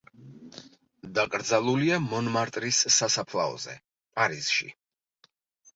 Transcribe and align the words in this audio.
დაკრძალულია 1.17 1.99
მონმარტრის 2.07 2.81
სასაფლაოზე, 2.97 3.79
პარიზში. 4.19 4.73